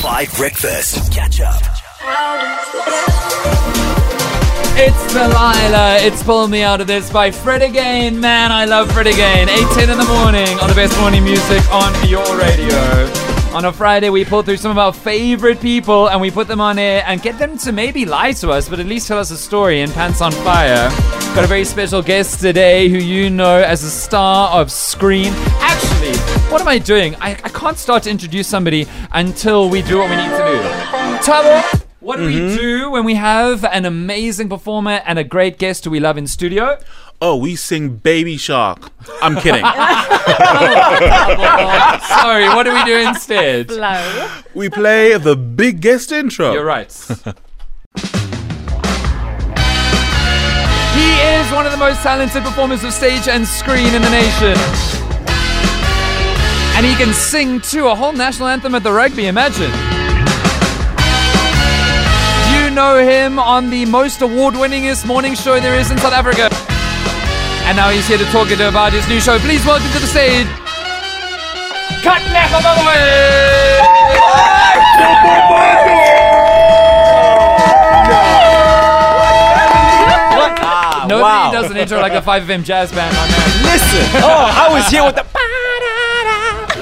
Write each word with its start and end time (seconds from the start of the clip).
5 0.00 0.34
Breakfast. 0.34 1.12
Catch 1.12 1.42
up. 1.42 1.60
It's 4.78 5.12
Delilah. 5.12 5.98
It's 6.00 6.22
Pull 6.22 6.48
Me 6.48 6.62
Out 6.62 6.80
of 6.80 6.86
This 6.86 7.10
by 7.10 7.30
Fred 7.30 7.60
Again. 7.60 8.18
Man, 8.18 8.50
I 8.50 8.64
love 8.64 8.90
Fred 8.92 9.08
Again. 9.08 9.48
8.10 9.48 9.92
in 9.92 9.98
the 9.98 10.04
morning 10.06 10.58
on 10.60 10.70
the 10.70 10.74
best 10.74 10.98
morning 11.00 11.22
music 11.22 11.62
on 11.70 11.92
your 12.08 12.24
radio. 12.38 12.74
On 13.54 13.66
a 13.66 13.72
Friday, 13.72 14.08
we 14.08 14.24
pull 14.24 14.42
through 14.42 14.56
some 14.56 14.70
of 14.70 14.78
our 14.78 14.94
favorite 14.94 15.60
people 15.60 16.08
and 16.08 16.18
we 16.18 16.30
put 16.30 16.48
them 16.48 16.62
on 16.62 16.78
air 16.78 17.04
and 17.06 17.20
get 17.20 17.38
them 17.38 17.58
to 17.58 17.70
maybe 17.70 18.06
lie 18.06 18.32
to 18.32 18.50
us, 18.52 18.70
but 18.70 18.80
at 18.80 18.86
least 18.86 19.06
tell 19.06 19.18
us 19.18 19.30
a 19.30 19.36
story 19.36 19.82
in 19.82 19.90
Pants 19.90 20.22
on 20.22 20.32
Fire. 20.32 20.88
Got 21.34 21.44
a 21.44 21.46
very 21.46 21.66
special 21.66 22.00
guest 22.00 22.40
today 22.40 22.88
who 22.88 22.96
you 22.96 23.28
know 23.28 23.58
as 23.60 23.84
a 23.84 23.90
star 23.90 24.48
of 24.58 24.72
Screen. 24.72 25.32
Actually, 25.60 26.12
what 26.50 26.60
am 26.60 26.68
I 26.68 26.78
doing? 26.78 27.14
I, 27.16 27.30
I 27.30 27.48
can't 27.48 27.78
start 27.78 28.02
to 28.04 28.10
introduce 28.10 28.46
somebody 28.48 28.86
until 29.12 29.70
we 29.70 29.82
do 29.82 29.98
what 29.98 30.10
we 30.10 30.16
need 30.16 30.30
to 30.30 30.36
do. 30.36 30.60
Tabo, 31.22 31.84
what 32.00 32.16
do 32.16 32.26
we 32.26 32.34
mm-hmm. 32.34 32.56
do 32.56 32.90
when 32.90 33.04
we 33.04 33.14
have 33.14 33.64
an 33.64 33.84
amazing 33.84 34.48
performer 34.48 35.00
and 35.06 35.16
a 35.18 35.24
great 35.24 35.58
guest 35.58 35.84
who 35.84 35.90
we 35.90 36.00
love 36.00 36.18
in 36.18 36.26
studio? 36.26 36.76
Oh, 37.22 37.36
we 37.36 37.54
sing 37.54 37.96
Baby 37.96 38.36
Shark. 38.36 38.90
I'm 39.22 39.36
kidding. 39.36 39.62
Sorry, 42.20 42.48
what 42.48 42.64
do 42.64 42.74
we 42.74 42.84
do 42.84 42.96
instead? 42.96 43.68
Blow. 43.68 44.40
we 44.54 44.68
play 44.70 45.16
the 45.18 45.36
big 45.36 45.80
guest 45.80 46.10
intro. 46.10 46.52
You're 46.52 46.64
right. 46.64 46.90
he 46.90 47.12
is 51.20 51.52
one 51.52 51.66
of 51.66 51.70
the 51.70 51.78
most 51.78 52.02
talented 52.02 52.42
performers 52.42 52.82
of 52.82 52.92
stage 52.92 53.28
and 53.28 53.46
screen 53.46 53.94
in 53.94 54.02
the 54.02 54.10
nation. 54.10 54.99
And 56.80 56.88
he 56.88 56.94
can 56.96 57.12
sing 57.12 57.60
too, 57.60 57.88
a 57.88 57.94
whole 57.94 58.12
national 58.14 58.48
anthem 58.48 58.74
at 58.74 58.82
the 58.82 58.90
rugby, 58.90 59.26
imagine. 59.26 59.68
You 62.48 62.70
know 62.74 62.96
him 62.96 63.38
on 63.38 63.68
the 63.68 63.84
most 63.84 64.22
award 64.22 64.54
winningest 64.54 65.06
morning 65.06 65.34
show 65.34 65.60
there 65.60 65.78
is 65.78 65.90
in 65.90 65.98
South 65.98 66.14
Africa. 66.14 66.48
And 67.68 67.76
now 67.76 67.90
he's 67.90 68.08
here 68.08 68.16
to 68.16 68.24
talk 68.32 68.48
to 68.48 68.56
you 68.56 68.66
about 68.66 68.94
his 68.94 69.06
new 69.10 69.20
show. 69.20 69.38
Please 69.40 69.62
welcome 69.66 69.92
to 69.92 69.98
the 69.98 70.06
stage, 70.06 70.46
Cut 72.00 72.22
Ah, 80.62 81.04
Nobody 81.06 81.22
wow. 81.22 81.52
does 81.52 81.70
an 81.70 81.76
intro 81.76 82.00
like 82.00 82.12
a 82.14 82.22
5FM 82.22 82.64
jazz 82.64 82.90
band, 82.90 83.14
my 83.14 83.26
man. 83.28 83.64
Listen. 83.64 84.22
Oh, 84.24 84.48
I 84.48 84.72
was 84.72 84.88
here 84.88 85.04
with 85.04 85.16
the. 85.16 85.29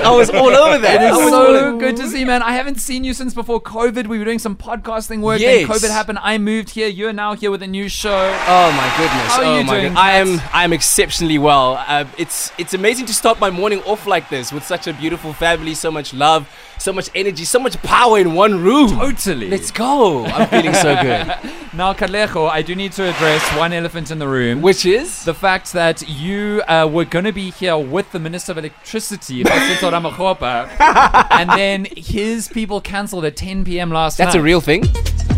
I 0.00 0.10
was 0.14 0.30
all 0.30 0.48
over 0.48 0.78
that. 0.78 1.02
It 1.02 1.06
is 1.06 1.12
I 1.12 1.24
was 1.24 1.32
all 1.32 1.46
so 1.46 1.78
good 1.78 1.96
to 1.96 2.08
see, 2.08 2.24
man. 2.24 2.42
I 2.42 2.52
haven't 2.52 2.80
seen 2.80 3.04
you 3.04 3.14
since 3.14 3.34
before 3.34 3.60
COVID. 3.60 4.06
We 4.06 4.18
were 4.18 4.24
doing 4.24 4.38
some 4.38 4.56
podcasting 4.56 5.20
work. 5.20 5.40
Yes. 5.40 5.66
Then 5.66 5.76
COVID 5.76 5.90
happened. 5.90 6.18
I 6.22 6.38
moved 6.38 6.70
here. 6.70 6.88
You're 6.88 7.12
now 7.12 7.34
here 7.34 7.50
with 7.50 7.62
a 7.62 7.66
new 7.66 7.88
show. 7.88 8.34
Oh 8.46 8.72
my 8.72 8.94
goodness! 8.96 9.32
How 9.32 9.42
are 9.42 9.44
oh 9.44 9.58
you 9.58 9.64
my 9.64 9.80
doing, 9.80 9.94
God. 9.94 10.00
I 10.00 10.12
am. 10.12 10.40
I 10.52 10.64
am 10.64 10.72
exceptionally 10.72 11.38
well. 11.38 11.82
Uh, 11.86 12.04
it's 12.16 12.52
it's 12.58 12.74
amazing 12.74 13.06
to 13.06 13.14
start 13.14 13.40
my 13.40 13.50
morning 13.50 13.82
off 13.82 14.06
like 14.06 14.28
this 14.28 14.52
with 14.52 14.64
such 14.64 14.86
a 14.86 14.92
beautiful 14.92 15.32
family, 15.32 15.74
so 15.74 15.90
much 15.90 16.14
love, 16.14 16.48
so 16.78 16.92
much 16.92 17.10
energy, 17.14 17.44
so 17.44 17.58
much 17.58 17.80
power 17.82 18.18
in 18.18 18.34
one 18.34 18.62
room. 18.62 18.90
Totally. 18.90 19.48
Let's 19.48 19.70
go! 19.70 20.24
I'm 20.26 20.48
feeling 20.48 20.74
so 20.74 20.94
good. 21.02 21.26
now, 21.74 21.92
Katlego, 21.92 22.48
I 22.48 22.62
do 22.62 22.74
need 22.74 22.92
to 22.92 23.08
address 23.08 23.46
one 23.56 23.72
elephant 23.72 24.10
in 24.10 24.18
the 24.18 24.28
room. 24.28 24.62
Which 24.62 24.86
is 24.86 25.24
the 25.24 25.34
fact 25.34 25.72
that 25.72 26.08
you 26.08 26.62
uh, 26.68 26.88
were 26.90 27.04
going 27.04 27.24
to 27.24 27.32
be 27.32 27.50
here 27.50 27.76
with 27.76 28.10
the 28.12 28.18
Minister 28.18 28.52
of 28.52 28.58
Electricity, 28.58 29.42
Kgosientsho 29.90 30.38
Ramokgopa, 30.38 31.26
and 31.30 31.50
then 31.50 31.86
his 31.96 32.48
people 32.48 32.80
cancelled 32.80 33.24
at 33.24 33.36
10 33.36 33.64
p.m. 33.64 33.90
last 33.90 34.18
night. 34.18 34.26
that's 34.26 34.34
night. 34.34 34.40
a 34.40 34.42
real 34.42 34.60
thing. 34.60 34.84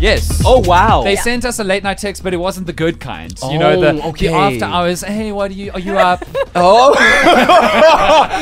Yes. 0.01 0.41
Oh 0.43 0.59
wow! 0.65 1.03
They 1.03 1.15
sent 1.15 1.45
us 1.45 1.59
a 1.59 1.63
late 1.63 1.83
night 1.83 1.99
text, 1.99 2.23
but 2.23 2.33
it 2.33 2.37
wasn't 2.37 2.65
the 2.65 2.73
good 2.73 2.99
kind. 2.99 3.37
you 3.51 3.59
know, 3.59 3.73
Oh, 3.73 3.79
the, 3.81 4.03
okay. 4.07 4.27
the 4.27 4.33
after 4.33 4.65
hours. 4.65 5.01
Hey, 5.01 5.31
what 5.31 5.51
are 5.51 5.53
you? 5.53 5.71
Are 5.73 5.79
you 5.79 5.95
up? 5.97 6.23
oh, 6.55 6.95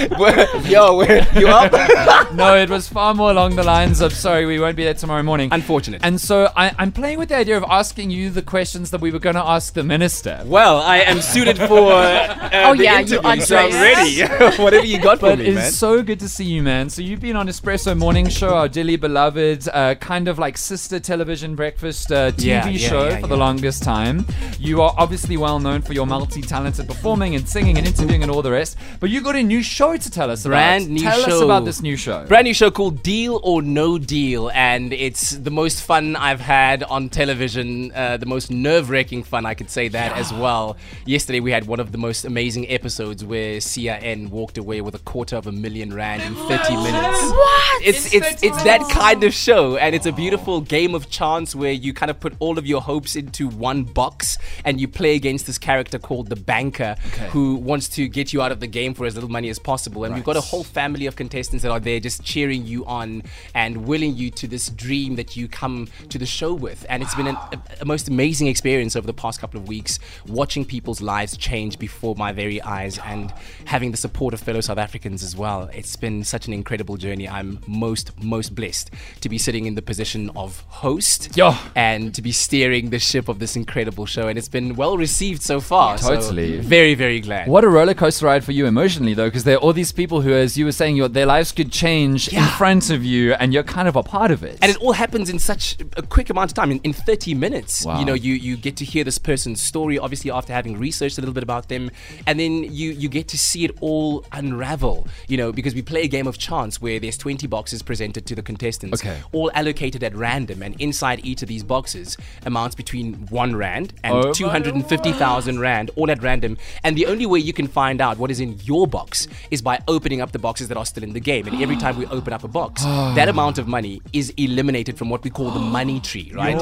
Where- 0.17 0.47
yo, 0.67 0.95
where 0.97 1.27
you 1.37 1.47
up? 1.49 2.33
no, 2.33 2.55
it 2.55 2.69
was 2.69 2.87
far 2.87 3.13
more 3.13 3.31
along 3.31 3.55
the 3.57 3.63
lines 3.63 3.99
of 3.99 4.13
sorry, 4.13 4.45
we 4.45 4.59
won't 4.59 4.77
be 4.77 4.85
there 4.85 4.93
tomorrow 4.93 5.21
morning. 5.23 5.49
Unfortunate. 5.51 6.01
And 6.03 6.19
so 6.21 6.49
I, 6.55 6.73
I'm 6.79 6.91
playing 6.93 7.17
with 7.19 7.29
the 7.29 7.35
idea 7.35 7.57
of 7.57 7.63
asking 7.67 8.09
you 8.11 8.29
the 8.29 8.41
questions 8.41 8.91
that 8.91 9.01
we 9.01 9.11
were 9.11 9.19
going 9.19 9.35
to 9.35 9.43
ask 9.45 9.73
the 9.73 9.83
minister. 9.83 10.41
well, 10.45 10.77
I 10.79 10.99
am 10.99 11.21
suited 11.21 11.57
for. 11.57 11.91
Uh, 11.91 12.35
Oh, 12.51 12.75
the 12.75 12.83
yeah, 12.83 12.99
you 12.99 13.19
interview, 13.19 13.29
are 13.29 13.39
so 13.41 13.57
I'm 13.57 13.69
dressed. 13.69 14.19
ready. 14.19 14.61
Whatever 14.63 14.85
you 14.85 14.99
got 15.01 15.19
for 15.19 15.27
But 15.29 15.39
me, 15.39 15.47
it's 15.47 15.55
man. 15.55 15.71
so 15.71 16.01
good 16.03 16.19
to 16.21 16.29
see 16.29 16.45
you, 16.45 16.61
man. 16.63 16.89
So 16.89 17.01
you've 17.01 17.19
been 17.21 17.35
on 17.35 17.47
Expresso 17.47 17.97
Morning 17.97 18.27
Show, 18.29 18.49
our 18.55 18.67
dearly 18.67 18.95
beloved, 18.95 19.67
uh, 19.71 19.95
kind 19.95 20.27
of 20.27 20.39
like 20.39 20.57
sister 20.57 20.99
television 20.99 21.48
breakfast 21.55 22.11
uh, 22.11 22.31
TV 22.31 22.45
Yeah, 22.45 22.67
yeah, 22.67 22.89
show 22.89 23.07
yeah, 23.09 23.19
for 23.19 23.27
the 23.27 23.37
longest 23.37 23.83
time. 23.83 24.25
You 24.59 24.81
are 24.81 24.93
obviously 24.97 25.37
well 25.37 25.59
known 25.59 25.81
for 25.81 25.93
your 25.93 26.05
multi-talented 26.05 26.87
performing 26.87 27.35
and 27.35 27.47
singing 27.47 27.77
and 27.77 27.85
interviewing 27.87 28.23
and 28.23 28.31
all 28.31 28.41
the 28.41 28.51
rest. 28.51 28.77
But 28.99 29.09
you 29.09 29.21
got 29.21 29.35
a 29.35 29.43
new 29.43 29.61
show 29.63 29.97
to 29.97 30.11
tell 30.11 30.31
us 30.31 30.45
Brand 30.45 30.85
about. 30.85 30.93
new 30.93 31.01
tell 31.01 31.21
us 31.21 31.41
about 31.41 31.65
this 31.65 31.81
new 31.81 31.95
show. 31.95 32.25
Brand 32.25 32.45
new 32.45 32.53
show 32.53 32.71
called 32.71 33.03
Deal 33.03 33.39
or 33.43 33.61
No 33.61 33.97
Deal, 33.97 34.51
and 34.53 34.91
it's 34.91 35.31
the 35.31 35.51
most 35.51 35.83
fun 35.83 36.15
I've 36.15 36.41
had 36.41 36.83
on 36.83 37.09
television, 37.09 37.91
uh, 37.93 38.17
the 38.17 38.25
most 38.25 38.51
nerve 38.51 38.89
wracking 38.89 39.23
fun, 39.23 39.45
I 39.45 39.53
could 39.53 39.69
say 39.69 39.87
that 39.89 40.17
as 40.17 40.33
well. 40.33 40.77
Yesterday, 41.05 41.39
we 41.39 41.51
had 41.51 41.65
one 41.67 41.79
of 41.79 41.91
the 41.91 41.97
most 41.97 42.25
amazing 42.25 42.69
episodes 42.69 43.23
where 43.23 43.59
CIN 43.61 44.29
walked 44.29 44.57
away 44.57 44.81
with 44.81 44.95
a 44.95 44.99
quarter 44.99 45.35
of 45.35 45.47
a 45.47 45.51
million 45.51 45.93
rand 45.93 46.21
in 46.21 46.35
30 46.35 46.75
minutes. 46.75 47.21
What? 47.21 47.85
It's, 47.85 48.13
In 48.13 48.23
it's, 48.23 48.43
it's 48.43 48.63
that 48.63 48.81
kind 48.89 49.23
of 49.23 49.33
show, 49.33 49.77
and 49.77 49.95
it's 49.95 50.05
a 50.05 50.11
beautiful 50.11 50.61
game 50.61 50.93
of 50.95 51.09
chance 51.09 51.38
where 51.47 51.71
you 51.71 51.93
kind 51.93 52.09
of 52.09 52.19
put 52.19 52.33
all 52.39 52.57
of 52.57 52.65
your 52.65 52.81
hopes 52.81 53.15
into 53.15 53.47
one 53.47 53.83
box 53.83 54.37
and 54.65 54.79
you 54.79 54.87
play 54.87 55.15
against 55.15 55.47
this 55.47 55.57
character 55.57 55.97
called 55.97 56.27
the 56.29 56.35
banker 56.35 56.95
who 57.31 57.55
wants 57.55 57.87
to 57.89 58.07
get 58.07 58.33
you 58.33 58.41
out 58.41 58.51
of 58.51 58.59
the 58.59 58.67
game 58.67 58.93
for 58.93 59.05
as 59.05 59.15
little 59.15 59.29
money 59.29 59.49
as 59.49 59.59
possible. 59.59 60.03
And 60.03 60.13
we've 60.13 60.23
got 60.23 60.37
a 60.37 60.41
whole 60.41 60.63
family 60.63 61.05
of 61.05 61.15
contestants 61.15 61.63
that 61.63 61.71
are 61.71 61.79
there 61.79 61.99
just 61.99 62.23
cheering 62.23 62.65
you 62.65 62.85
on 62.85 63.23
and 63.53 63.85
willing 63.85 64.15
you 64.15 64.29
to 64.31 64.47
this 64.47 64.69
dream 64.69 65.15
that 65.15 65.35
you 65.35 65.47
come 65.47 65.87
to 66.09 66.17
the 66.17 66.25
show 66.25 66.53
with. 66.53 66.85
And 66.89 67.01
it's 67.01 67.15
been 67.15 67.27
an, 67.27 67.35
a, 67.35 67.61
a 67.81 67.85
most 67.85 68.07
amazing 68.07 68.47
experience 68.47 68.95
over 68.95 69.07
the 69.07 69.13
past 69.13 69.39
couple 69.39 69.59
of 69.59 69.67
weeks 69.67 69.99
watching 70.27 70.65
people's 70.65 71.01
lives 71.01 71.37
change 71.37 71.79
before 71.79 72.15
my 72.15 72.31
very 72.31 72.61
eyes 72.61 72.97
and 72.99 73.33
having 73.65 73.91
the 73.91 73.97
support 73.97 74.33
of 74.33 74.39
fellow 74.39 74.61
South 74.61 74.77
Africans 74.77 75.23
as 75.23 75.35
well. 75.35 75.69
It's 75.73 75.95
been 75.95 76.23
such 76.23 76.47
an 76.47 76.53
incredible 76.53 76.97
journey. 76.97 77.27
I'm 77.27 77.59
most, 77.67 78.21
most 78.23 78.55
blessed 78.55 78.91
to 79.21 79.29
be 79.29 79.37
sitting 79.37 79.65
in 79.65 79.75
the 79.75 79.81
position 79.81 80.29
of 80.35 80.59
host 80.67 81.28
Yeah. 81.35 81.57
and 81.75 82.13
to 82.15 82.21
be 82.21 82.31
steering 82.31 82.89
the 82.89 82.99
ship 82.99 83.27
of 83.29 83.39
this 83.39 83.55
incredible 83.55 84.05
show. 84.05 84.27
And 84.27 84.37
it's 84.37 84.49
been 84.49 84.75
well 84.75 84.97
received 84.97 85.41
so 85.41 85.59
far. 85.59 85.97
so 85.97 86.15
Totally. 86.15 86.59
very, 86.59 86.95
very 86.95 87.19
glad. 87.19 87.47
What 87.47 87.63
a 87.63 87.69
roller 87.69 87.93
coaster 87.93 88.25
ride 88.25 88.43
for 88.43 88.51
you 88.51 88.65
emotionally, 88.65 89.13
though, 89.13 89.27
because 89.27 89.43
there 89.43 89.55
are 89.55 89.59
all 89.59 89.73
these 89.73 89.91
people 89.91 90.21
who, 90.21 90.33
as 90.33 90.57
you 90.57 90.65
were 90.65 90.71
saying, 90.71 90.95
your, 90.95 91.07
their 91.07 91.25
lives 91.25 91.51
could 91.51 91.71
change 91.71 92.27
in 92.29 92.43
front 92.57 92.89
of 92.89 93.03
you, 93.05 93.33
and 93.33 93.53
you're 93.53 93.63
kind 93.63 93.87
of 93.87 93.95
a 93.95 94.03
part 94.03 94.31
of 94.31 94.43
it. 94.43 94.57
and 94.61 94.71
it 94.71 94.77
all 94.77 94.93
happens 94.93 95.29
in 95.29 95.39
such 95.39 95.77
a 95.97 96.01
quick 96.01 96.29
amount 96.29 96.51
of 96.51 96.55
time 96.55 96.71
in, 96.71 96.79
in 96.79 96.93
30 96.93 97.33
minutes 97.33 97.85
Wow. 97.85 97.99
you 97.99 98.05
know 98.05 98.13
you 98.13 98.33
you 98.33 98.57
get 98.57 98.75
to 98.77 98.85
hear 98.85 99.03
this 99.03 99.17
person's 99.17 99.61
story 99.61 99.97
obviously 99.99 100.31
after 100.31 100.53
having 100.53 100.77
researched 100.77 101.17
a 101.17 101.21
little 101.21 101.33
bit 101.33 101.43
about 101.43 101.69
them 101.69 101.89
and 102.27 102.39
then 102.39 102.63
you 102.63 102.91
you 102.91 103.07
get 103.09 103.27
to 103.29 103.37
see 103.37 103.63
it 103.65 103.71
all 103.81 104.25
unravel 104.31 105.07
you 105.27 105.37
know 105.37 105.51
because 105.51 105.73
we 105.75 105.81
play 105.81 106.03
a 106.03 106.07
game 106.07 106.27
of 106.27 106.37
chance 106.37 106.81
where 106.81 106.99
there's 106.99 107.17
20 107.17 107.47
boxes 107.47 107.81
presented 107.81 108.25
to 108.25 108.35
the 108.35 108.41
contestants 108.41 109.01
Okay. 109.01 109.19
all 109.31 109.51
allocated 109.53 110.03
at 110.03 110.15
random 110.15 110.61
and 110.63 110.79
inside 110.81 111.18
each 111.23 111.41
of 111.41 111.47
these 111.47 111.63
boxes 111.63 112.17
amounts 112.45 112.75
between 112.75 113.13
1 113.27 113.55
rand 113.55 113.93
and 114.03 114.13
Oh 114.15 114.33
250,000 114.33 115.59
rand 115.59 115.91
all 115.95 116.09
at 116.11 116.21
random. 116.23 116.57
And 116.83 116.97
the 116.97 117.05
only 117.05 117.25
way 117.25 117.39
you 117.39 117.53
can 117.53 117.67
find 117.67 118.01
out 118.01 118.17
what 118.17 118.31
is 118.31 118.39
in 118.39 118.59
your 118.63 118.87
box 118.87 119.27
is 119.51 119.61
by 119.61 119.79
opening 119.87 120.21
up 120.21 120.31
the 120.31 120.39
boxes 120.39 120.67
that 120.69 120.77
are 120.77 120.85
still 120.85 121.03
in 121.03 121.13
the 121.13 121.19
game. 121.19 121.47
And 121.47 121.61
every 121.61 121.77
time 121.77 121.97
we 121.97 122.05
open 122.17 122.33
up 122.33 122.43
a 122.43 122.47
box 122.47 122.83
that 122.83 123.27
amount 123.29 123.57
of 123.57 123.67
money 123.67 124.01
is 124.13 124.31
eliminated 124.37 124.97
from 124.97 125.09
what 125.09 125.23
we 125.23 125.29
call 125.29 125.51
the 125.51 125.59
money 125.59 125.99
tree 125.99 126.31
right? 126.35 126.59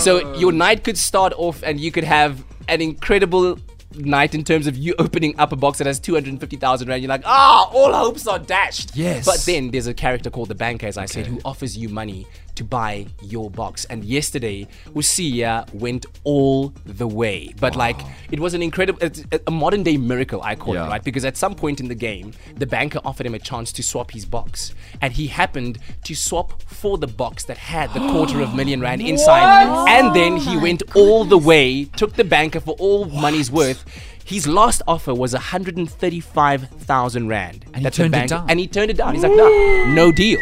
So 0.00 0.34
your 0.36 0.52
night 0.52 0.84
could 0.84 0.98
start 0.98 1.32
off 1.36 1.62
and 1.62 1.80
you 1.80 1.90
could 1.90 2.04
have 2.04 2.44
an 2.68 2.80
incredible 2.80 3.58
night 3.96 4.34
in 4.34 4.42
terms 4.42 4.66
of 4.66 4.76
you 4.76 4.92
opening 4.98 5.38
up 5.38 5.52
a 5.52 5.56
box 5.56 5.78
that 5.78 5.86
has 5.86 6.00
250,000 6.00 6.88
rand. 6.88 7.02
You're 7.02 7.08
like 7.08 7.22
ah 7.24 7.70
all 7.72 7.92
hopes 7.92 8.26
are 8.26 8.38
dashed. 8.40 8.96
Yes. 8.96 9.24
but 9.24 9.38
then 9.46 9.70
there's 9.70 9.86
a 9.86 9.94
character 9.94 10.30
called 10.30 10.48
the 10.48 10.54
banker 10.54 10.86
as 10.86 10.98
I 10.98 11.06
said 11.06 11.26
who 11.26 11.40
offers 11.44 11.76
you 11.76 11.88
money 11.88 12.26
to 12.56 12.64
buy 12.64 13.06
your 13.22 13.50
box. 13.50 13.84
And 13.86 14.04
yesterday, 14.04 14.66
Usia 14.94 15.72
went 15.74 16.06
all 16.24 16.72
the 16.86 17.06
way. 17.06 17.54
But 17.60 17.76
like, 17.76 18.00
it 18.30 18.40
was 18.40 18.54
an 18.54 18.62
incredible, 18.62 18.98
a- 19.02 19.40
a 19.46 19.50
modern 19.50 19.82
day 19.82 19.96
miracle, 19.96 20.40
I 20.42 20.54
call 20.54 20.74
Yeah. 20.74 20.86
it, 20.86 20.90
right? 20.90 21.04
Because 21.04 21.24
at 21.24 21.36
some 21.36 21.54
point 21.54 21.80
in 21.80 21.88
the 21.88 21.94
game, 21.94 22.32
the 22.56 22.66
banker 22.66 23.00
offered 23.04 23.26
him 23.26 23.34
a 23.34 23.38
chance 23.38 23.72
to 23.72 23.82
swap 23.82 24.10
his 24.12 24.24
box. 24.24 24.74
And 25.00 25.12
he 25.12 25.26
happened 25.26 25.78
to 26.04 26.14
swap 26.14 26.62
for 26.66 26.98
the 26.98 27.06
box 27.06 27.44
that 27.44 27.58
had 27.58 27.92
the 27.94 28.00
quarter 28.12 28.40
of 28.40 28.52
a 28.52 28.56
million 28.56 28.80
rand 28.80 29.00
inside. 29.02 29.64
And 29.94 30.14
then 30.14 30.36
he 30.36 30.56
went 30.56 30.82
all 30.94 31.24
the 31.24 31.38
way, 31.38 31.84
took 31.96 32.14
the 32.14 32.24
banker 32.24 32.60
for 32.60 32.74
all 32.78 33.04
money's 33.06 33.50
worth. 33.50 33.84
His 34.24 34.46
last 34.46 34.80
offer 34.88 35.12
was 35.14 35.34
135,000 35.34 37.28
rand. 37.28 37.64
And 37.66 37.76
he 37.76 37.82
That 37.82 37.92
the 37.92 37.96
turned 37.96 38.14
it 38.14 38.18
bank- 38.18 38.30
down. 38.30 38.46
And 38.48 38.58
he 38.58 38.66
turned 38.66 38.90
it 38.90 38.96
down. 38.96 39.14
He's 39.14 39.22
like, 39.22 39.32
no, 39.36 39.84
no 39.92 40.10
deal. 40.12 40.38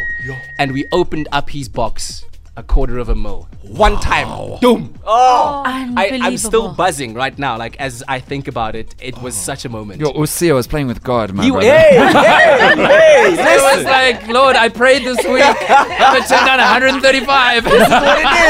And 0.58 0.73
we 0.73 0.87
opened 0.93 1.26
up 1.32 1.50
his 1.50 1.69
box, 1.69 2.25
a 2.56 2.62
quarter 2.62 2.99
of 2.99 3.08
a 3.08 3.14
mil. 3.17 3.49
One 3.62 3.99
time. 4.00 4.58
Doom. 4.61 4.94
Oh, 5.05 5.62
I, 5.64 6.19
I'm 6.23 6.37
still 6.37 6.75
buzzing 6.75 7.14
right 7.14 7.37
now. 7.38 7.56
Like, 7.56 7.76
as 7.81 8.02
I 8.06 8.20
think 8.20 8.46
about 8.49 8.75
it, 8.76 8.94
it 9.00 9.17
was 9.23 9.34
oh. 9.37 9.40
such 9.40 9.64
a 9.64 9.69
moment. 9.69 10.00
Your 10.00 10.12
Usia 10.14 10.55
was 10.55 10.67
playing 10.67 10.87
with 10.88 11.02
God, 11.02 11.32
my 11.32 11.44
You- 11.44 11.52
brother. 11.52 11.67
hey, 11.67 11.96
hey, 11.96 12.76
hey, 12.76 13.56
It 13.56 13.62
was 13.76 13.84
like, 13.84 14.29
Lord, 14.29 14.56
I 14.56 14.69
prayed 14.69 15.02
this 15.05 15.17
week. 15.26 15.43
I'm 15.44 16.12
gonna 16.12 16.26
turn 16.26 16.44
down 16.46 16.58
135. 16.58 17.64
what 17.64 17.75
it 17.75 17.81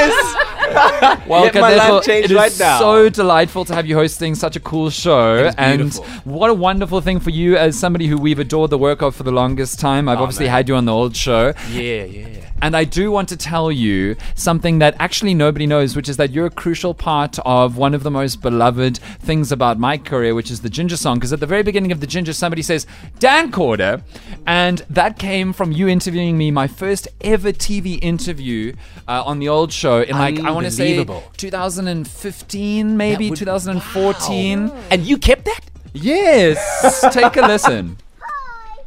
is. 0.03 0.37
Well, 1.27 1.43
Let 1.45 1.55
my 1.55 1.75
life 1.75 1.91
Katlego, 1.91 2.05
change 2.05 2.25
it 2.27 2.31
is 2.33 2.37
right 2.37 2.57
now. 2.59 2.79
so 2.79 3.09
delightful 3.09 3.65
to 3.67 3.75
have 3.75 3.87
you 3.87 3.95
hosting 3.97 4.35
such 4.35 4.57
a 4.57 4.61
cool 4.61 4.91
show. 4.91 5.51
And 5.57 5.95
what 6.25 6.51
a 6.51 6.55
wonderful 6.55 7.01
thing 7.01 7.21
for 7.21 7.31
you 7.31 7.57
as 7.57 7.79
somebody 7.79 8.07
who 8.07 8.19
we've 8.19 8.39
adored 8.39 8.71
the 8.71 8.79
work 8.79 9.03
of 9.03 9.15
for 9.15 9.23
the 9.23 9.33
longest 9.33 9.79
time. 9.81 10.09
I've 10.09 10.19
oh, 10.19 10.23
obviously 10.25 10.47
Oh, 10.47 10.49
man. 10.49 10.57
had 10.57 10.69
you 10.69 10.77
on 10.77 10.85
the 10.85 10.93
old 10.93 11.17
show. 11.17 11.53
Yeah, 11.71 12.05
yeah. 12.05 12.51
And 12.63 12.75
I 12.77 12.85
do 12.85 13.11
want 13.11 13.29
to 13.31 13.37
tell 13.37 13.71
you 13.71 14.17
something 14.35 14.79
that 14.79 14.95
actually 14.99 15.35
nobody 15.35 15.67
knows, 15.67 15.95
which 15.97 16.09
is 16.09 16.17
that 16.17 16.31
you're 16.31 16.47
a 16.47 16.51
crucial 16.51 16.95
part 16.95 17.39
of 17.45 17.77
one 17.77 17.93
of 17.93 18.05
the 18.05 18.11
most 18.11 18.41
beloved 18.41 18.99
things 19.21 19.53
about 19.53 19.79
my 19.79 19.99
career, 19.99 20.35
which 20.35 20.51
is 20.51 20.61
the 20.63 20.71
Ginger 20.71 20.97
song. 20.97 21.19
Because 21.19 21.33
at 21.33 21.41
the 21.41 21.47
very 21.47 21.63
beginning 21.65 21.93
of 21.93 22.01
the 22.01 22.07
Ginger, 22.07 22.33
somebody 22.33 22.63
says, 22.63 22.87
Dan 23.19 23.51
Corder. 23.53 24.03
And 24.47 24.79
that 24.89 25.19
came 25.19 25.53
from 25.53 25.73
you 25.73 25.89
interviewing 25.89 26.39
me, 26.39 26.51
my 26.51 26.67
first 26.69 27.09
ever 27.21 27.53
TV 27.53 27.99
interview 28.01 28.75
uh, 29.09 29.23
on 29.27 29.41
the 29.41 29.49
old 29.49 29.73
show 29.73 30.01
in 30.03 30.17
like, 30.17 30.39
I 30.41 30.51
want 30.53 30.65
to 30.67 30.71
say 30.71 31.05
2015, 31.37 32.97
maybe 32.97 33.29
would- 33.31 33.39
2014. 33.39 34.73
And 34.91 35.03
you 35.05 35.19
kept 35.19 35.45
that? 35.47 35.61
Yes. 35.93 37.05
Take 37.13 37.37
a 37.37 37.43
listen. 37.43 37.99
Hi. 38.21 38.83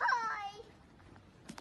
Hi. 0.00 0.50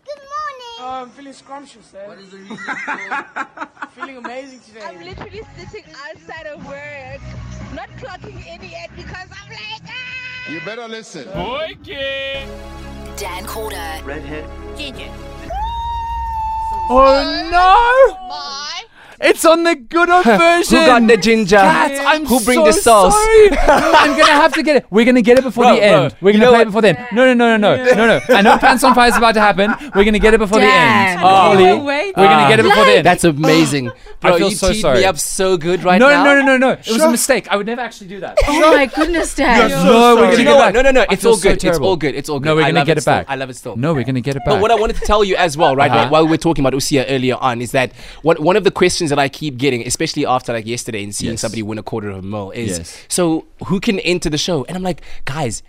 Good 0.04 0.18
morning. 0.18 0.78
Oh, 0.80 1.02
I'm 1.04 1.10
feeling 1.32 1.66
scrumptious, 1.66 1.94
eh? 1.94 2.08
What 2.08 2.20
is 2.20 2.30
the 2.30 3.88
Feeling 3.96 4.18
amazing 4.18 4.60
today. 4.62 4.82
I'm 4.84 5.04
literally 5.04 5.42
sitting 5.58 5.84
outside 6.10 6.48
of 6.48 6.66
work, 6.66 7.22
not 7.74 7.90
clocking 7.98 8.46
in 8.48 8.70
yet 8.70 8.90
because 8.96 9.28
I'm 9.32 9.50
like, 9.50 9.82
ah! 9.86 10.52
You 10.52 10.60
better 10.66 10.88
listen. 10.88 11.26
Boykin. 11.34 12.48
Dan 13.18 13.46
Corder. 13.46 14.02
Redhead. 14.04 14.46
Ginger. 14.78 15.12
Oh 16.90 17.48
no! 17.52 18.28
My 18.28 18.84
It's 19.24 19.46
on 19.46 19.64
the 19.64 19.76
good 19.76 20.10
old 20.10 20.26
version. 20.26 20.80
Who 20.80 20.86
got 20.86 21.08
the 21.08 21.16
ginger? 21.18 21.58
Cats, 21.58 22.00
I'm 22.04 22.26
Who 22.26 22.40
bring 22.44 22.58
so 22.60 22.66
the 22.66 22.74
sauce? 22.74 23.14
sorry. 23.14 23.50
I'm 23.60 24.18
gonna 24.18 24.26
have 24.32 24.54
to 24.54 24.64
get 24.64 24.78
it. 24.78 24.86
We're 24.90 25.06
gonna 25.06 25.22
get 25.22 25.38
it 25.38 25.44
before 25.44 25.64
Bro, 25.66 25.76
the 25.76 25.80
bro, 25.82 26.04
end. 26.06 26.16
We're 26.22 26.32
gonna 26.34 26.46
know 26.46 26.52
play 26.52 26.62
it 26.62 26.66
before 26.66 26.82
the 26.82 26.88
end. 26.90 27.08
No, 27.12 27.26
no, 27.26 27.34
no, 27.36 27.58
no, 27.58 27.84
no, 27.84 27.94
no, 27.94 28.08
no. 28.08 28.36
I 28.36 28.42
know 28.42 28.58
Pants 28.58 28.84
on 28.84 28.96
Fire 28.96 29.10
is 29.10 29.18
about 29.18 29.34
to 29.34 29.42
happen. 29.42 29.74
We're 29.94 30.06
gonna 30.06 30.18
get 30.20 30.34
it 30.34 30.40
before 30.40 30.60
the 30.60 30.66
end. 30.66 31.20
Oh. 31.22 31.26
Holly, 31.28 31.64
No 31.66 31.84
way. 31.84 32.12
we're 32.18 32.26
gonna 32.28 32.50
get 32.50 32.60
it 32.60 32.64
before 32.64 32.86
the 32.86 32.92
end. 32.98 33.06
That's 33.06 33.24
amazing. 33.24 33.92
Bro, 34.22 34.36
I 34.36 34.38
feel 34.38 34.50
you 34.50 34.56
so 34.56 34.72
teed 34.72 34.82
sorry. 34.82 35.00
me 35.00 35.06
up 35.06 35.18
so 35.18 35.58
good 35.58 35.84
right 35.84 35.98
no, 36.00 36.10
now. 36.10 36.24
no, 36.24 36.36
no, 36.36 36.42
no, 36.46 36.58
no. 36.58 36.68
No. 36.74 36.80
It 36.80 36.92
was 36.92 37.02
a 37.02 37.10
mistake. 37.10 37.48
I 37.50 37.58
would 37.58 37.66
never 37.66 37.82
actually 37.82 38.08
do 38.08 38.20
that. 38.20 38.38
Oh 38.48 38.72
my 38.76 38.86
goodness, 38.86 39.34
Dan. 39.34 39.70
no, 39.70 40.16
we're 40.16 40.22
gonna 40.22 40.32
You 40.32 40.38
get 40.38 40.44
know 40.46 40.58
it 40.58 40.60
back. 40.60 40.74
No, 40.76 40.82
no, 40.84 40.92
no. 40.92 41.06
It's 41.10 41.22
feel 41.24 41.32
all 41.32 41.38
so 41.38 41.50
good. 41.50 41.64
It's 41.64 41.78
all 41.80 41.96
good. 41.96 42.16
It's 42.16 42.30
all 42.30 42.40
good. 42.40 42.46
No, 42.46 42.56
we're 42.56 42.62
gonna 42.62 42.86
get 42.86 42.98
it 42.98 43.02
still. 43.02 43.14
back. 43.14 43.26
I 43.30 43.36
love 43.36 43.50
it 43.50 43.56
still. 43.56 43.76
No, 43.78 43.94
we're 43.96 44.04
gonna 44.04 44.22
get 44.22 44.36
it 44.36 44.40
back. 44.46 44.54
But 44.54 44.62
what 44.62 44.70
I 44.72 44.76
wanted 44.76 44.96
to 44.98 45.06
tell 45.06 45.24
you 45.24 45.36
as 45.38 45.58
well, 45.58 45.76
right, 45.76 45.90
Uh-huh. 45.92 46.10
while 46.10 46.24
we 46.26 46.30
were 46.32 46.38
talking 46.38 46.64
about 46.66 46.74
Usia 46.78 47.06
earlier 47.10 47.36
on, 47.42 47.62
is 47.62 47.72
that 47.72 47.92
one, 48.22 48.38
one 48.44 48.56
of 48.56 48.64
the 48.64 48.72
questions 48.72 49.11
that 49.12 49.20
I 49.20 49.30
keep 49.30 49.58
getting, 49.58 49.86
especially 49.86 50.26
after 50.26 50.52
like 50.52 50.66
yesterday 50.66 51.04
and 51.04 51.14
seeing 51.16 51.34
Yes. 51.34 51.42
somebody 51.42 51.62
win 51.64 51.78
a 51.78 51.84
quarter 51.84 52.10
of 52.10 52.18
a 52.18 52.22
mil, 52.24 52.50
is 52.52 52.80
Yes. 52.80 52.98
so 53.08 53.46
who 53.68 53.80
can 53.80 54.00
enter 54.00 54.30
the 54.30 54.38
show? 54.40 54.66
And 54.66 54.76
I'm 54.76 54.84
like, 54.84 55.02
guys, 55.26 55.62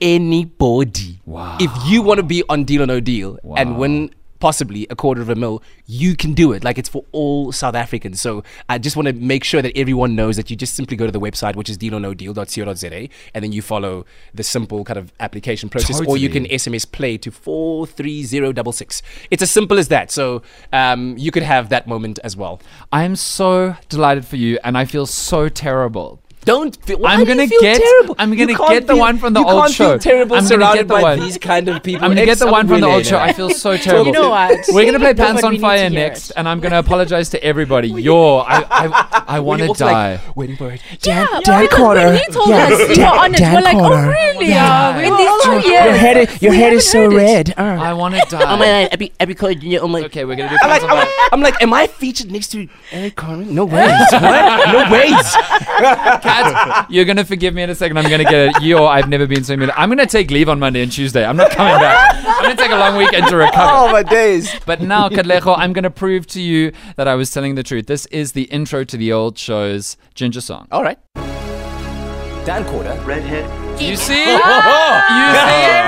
anybody. 0.00 1.20
Wow. 1.26 1.56
If 1.60 1.70
you 1.86 2.02
want 2.02 2.18
to 2.18 2.22
be 2.22 2.42
on 2.48 2.64
Deal 2.64 2.82
or 2.82 2.86
No 2.86 3.00
Deal 3.00 3.38
and 3.56 3.72
Wow. 3.72 3.78
win 3.78 4.10
possibly 4.40 4.86
a 4.90 4.96
quarter 4.96 5.20
of 5.20 5.28
a 5.28 5.34
mil, 5.34 5.62
you 5.86 6.16
can 6.16 6.34
do 6.34 6.52
it. 6.52 6.64
Like 6.64 6.78
it's 6.78 6.88
for 6.88 7.04
all 7.12 7.52
South 7.52 7.74
Africans. 7.74 8.20
So 8.20 8.42
I 8.68 8.78
just 8.78 8.96
want 8.96 9.06
to 9.06 9.12
make 9.12 9.44
sure 9.44 9.62
that 9.62 9.76
everyone 9.76 10.16
knows 10.16 10.36
that 10.36 10.50
you 10.50 10.56
just 10.56 10.74
simply 10.74 10.96
go 10.96 11.06
to 11.06 11.12
the 11.12 11.20
website, 11.20 11.54
which 11.56 11.68
is 11.70 11.78
dealornodeal.co.za, 11.78 13.08
and 13.34 13.44
then 13.44 13.52
you 13.52 13.62
follow 13.62 14.06
the 14.34 14.42
simple 14.42 14.84
kind 14.84 14.98
of 14.98 15.12
application 15.20 15.68
process, 15.68 16.00
or 16.00 16.16
you 16.16 16.28
can 16.28 16.46
SMS 16.46 16.90
play 16.90 17.18
to 17.18 17.30
43066. 17.30 19.02
It's 19.30 19.42
as 19.42 19.50
simple 19.50 19.78
as 19.78 19.88
that. 19.88 20.10
So 20.10 20.42
um, 20.72 21.16
you 21.18 21.30
could 21.30 21.42
have 21.42 21.68
that 21.68 21.86
moment 21.86 22.18
as 22.24 22.36
well. 22.36 22.60
I 22.90 23.04
am 23.04 23.16
so 23.16 23.76
delighted 23.88 24.24
for 24.24 24.36
you, 24.36 24.58
and 24.64 24.76
I 24.76 24.84
feel 24.84 25.06
so 25.06 25.48
terrible. 25.48 26.20
Don't 26.44 26.74
feel. 26.84 26.98
Why 26.98 27.12
I'm 27.12 27.18
do 27.18 27.22
you 27.30 27.36
gonna 27.36 27.46
feel 27.48 27.60
get- 27.60 27.80
Terrible? 27.82 28.16
I'm 28.18 28.30
gonna 28.34 28.54
can't 28.56 28.70
get 28.70 28.86
the 28.86 28.94
feel- 28.94 29.00
one 29.00 29.18
from 29.18 29.34
the 29.34 29.40
you 29.40 29.46
old 29.46 29.62
can't 29.64 29.72
show. 29.74 29.88
Feel 29.90 29.98
terrible 29.98 30.36
I'm 30.36 30.42
gonna 30.44 30.48
get 30.48 30.60
surrounded 30.60 30.88
the 30.88 30.94
by 30.94 31.02
one- 31.02 31.20
these 31.20 31.36
kind 31.38 31.68
of 31.68 31.82
people. 31.82 32.04
I'm 32.04 32.10
gonna 32.12 32.24
get 32.24 32.38
the 32.38 32.46
one 32.50 32.66
from 32.66 32.80
the 32.80 32.86
old 32.86 33.04
show. 33.04 33.18
I 33.18 33.32
feel 33.34 33.50
so 33.50 33.76
terrible. 33.76 34.06
You 34.06 34.12
know 34.12 34.30
what? 34.30 34.58
We're 34.70 34.86
gonna 34.86 34.98
play 34.98 35.12
Pants 35.14 35.44
on 35.44 35.58
Fire 35.58 35.90
next, 35.90 36.30
it. 36.30 36.36
and 36.38 36.48
I'm 36.48 36.60
gonna 36.60 36.78
apologize 36.78 37.28
to 37.30 37.44
everybody. 37.44 37.88
You're, 38.00 38.40
I, 38.48 38.64
I, 38.70 39.22
I 39.36 39.40
want 39.48 39.60
to 39.60 39.68
die. 39.74 40.12
Like, 40.14 40.36
waiting 40.36 40.56
for 40.56 40.72
it. 40.72 40.80
Dan, 41.02 41.26
Dan 41.44 41.68
Corder. 41.68 42.06
When 42.06 42.16
he 42.16 42.24
told 42.32 42.50
us 42.50 42.96
you 42.96 43.02
were 43.02 43.08
on 43.08 43.34
it, 43.34 43.40
we're 43.40 43.60
like, 43.60 43.76
oh 43.76 44.08
really? 44.08 44.48
Yeah. 44.48 44.98
In 44.98 45.14
these 45.16 45.42
two 45.44 45.68
years, 45.70 45.96
head 46.00 46.16
is, 46.16 46.42
your 46.42 46.54
head 46.54 46.72
is 46.72 46.88
so 46.90 47.06
red. 47.14 47.52
Uh. 47.58 47.62
I 47.62 47.92
want 47.92 48.14
to 48.14 48.20
die. 48.30 48.42
Oh 48.52 48.56
my 48.56 48.64
god, 48.64 48.88
Abby, 48.92 49.12
Abby 49.20 49.34
called 49.34 49.62
you. 49.62 49.78
Oh 49.80 49.88
my. 49.88 50.04
Okay, 50.04 50.24
we're 50.24 50.36
gonna 50.36 50.48
do 50.48 50.56
I'm 50.62 50.70
Pants 50.70 50.84
like, 50.84 50.92
on 50.92 50.98
I'm, 51.06 51.28
I'm 51.32 51.40
like, 51.42 51.62
am 51.62 51.74
I 51.74 51.86
featured 51.86 52.32
next 52.32 52.48
to 52.52 52.66
Eric 52.92 53.16
Carmen? 53.16 53.54
No 53.54 53.64
way. 53.66 53.86
No 54.12 54.88
ways. 54.90 55.36
Kat, 56.30 56.86
you're 56.90 57.04
gonna 57.04 57.24
forgive 57.24 57.54
me 57.54 57.62
in 57.62 57.70
a 57.70 57.74
second. 57.74 57.98
I'm 57.98 58.10
gonna 58.10 58.24
get 58.24 58.56
it. 58.56 58.62
Yo, 58.62 58.86
I've 58.86 59.08
never 59.08 59.26
been 59.26 59.44
so 59.44 59.52
humiliated. 59.54 59.78
I'm 59.78 59.88
gonna 59.88 60.06
take 60.06 60.30
leave 60.30 60.48
on 60.48 60.58
Monday 60.58 60.82
and 60.82 60.92
Tuesday. 60.92 61.24
I'm 61.24 61.36
not 61.36 61.50
coming 61.50 61.78
back. 61.80 62.24
I'm 62.24 62.42
gonna 62.42 62.56
take 62.56 62.70
a 62.70 62.76
long 62.76 62.96
weekend 62.96 63.26
to 63.28 63.36
recover. 63.36 63.70
Oh 63.72 63.90
my 63.92 64.02
days. 64.02 64.54
But 64.66 64.80
now, 64.80 65.08
Katlego, 65.08 65.56
I'm 65.56 65.72
going 65.72 65.84
to 65.84 65.90
prove 65.90 66.26
to 66.28 66.40
you 66.40 66.72
that 66.96 67.08
I 67.08 67.14
was 67.14 67.30
telling 67.30 67.54
the 67.54 67.62
truth. 67.62 67.86
This 67.86 68.06
is 68.06 68.32
the 68.32 68.44
intro 68.44 68.84
to 68.84 68.96
the 68.96 69.12
old 69.12 69.38
show's 69.38 69.96
Ginger 70.14 70.40
song. 70.40 70.68
All 70.70 70.82
right. 70.82 70.98
Dan 72.44 72.64
Corder. 72.64 73.00
Redhead. 73.04 73.44
You 73.80 73.96
see? 73.96 74.20
You 74.20 74.26
see? 74.26 74.40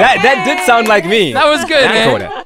That 0.01 0.21
that 0.23 0.45
did 0.47 0.65
sound 0.67 0.89
like 0.89 1.05
me. 1.05 1.33
That 1.33 1.47
was 1.47 1.61
good, 1.63 1.83
Dan 1.83 1.95
man. 1.95 2.09
Corder. 2.09 2.45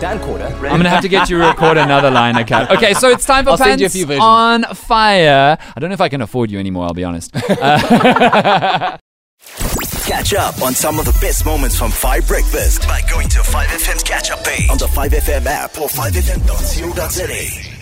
Dan 0.00 0.18
Corder. 0.20 0.46
I'm 0.46 0.60
going 0.60 0.82
to 0.84 0.90
have 0.90 1.02
to 1.02 1.08
get 1.08 1.28
you 1.30 1.38
to 1.38 1.46
record 1.48 1.76
another 1.78 2.10
line, 2.10 2.36
okay? 2.38 2.66
Okay, 2.76 2.94
so 2.94 3.08
it's 3.08 3.24
time 3.24 3.44
for 3.44 3.50
I'll 3.52 3.56
send 3.56 3.80
you 3.80 3.86
a 3.86 3.90
Pants 3.90 4.08
few 4.08 4.20
on 4.20 4.64
Fire. 4.74 5.56
I 5.74 5.80
don't 5.80 5.90
know 5.90 5.94
if 5.94 6.00
I 6.00 6.08
can 6.08 6.20
afford 6.20 6.50
you 6.50 6.58
anymore, 6.58 6.86
I'll 6.86 6.94
be 6.94 7.04
honest. 7.04 7.32
Catch 10.06 10.34
up 10.34 10.62
on 10.62 10.72
some 10.74 10.98
of 10.98 11.04
the 11.04 11.16
best 11.20 11.44
moments 11.44 11.76
from 11.76 11.90
5 11.90 12.28
Breakfast 12.28 12.82
by 12.86 13.00
going 13.10 13.28
to 13.28 13.38
5FM's 13.40 14.02
catch 14.02 14.30
up 14.30 14.44
page 14.44 14.68
on 14.70 14.78
the 14.78 14.86
5FM 14.86 15.46
app 15.46 15.78
or 15.78 15.88
5FM.co.za. 15.88 17.75